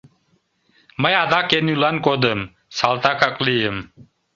Мый 1.01 1.13
адак 1.23 1.47
эн 1.57 1.65
ӱлан 1.73 1.97
кодым, 2.05 2.39
салтакак 2.77 3.35
лийым. 3.45 3.77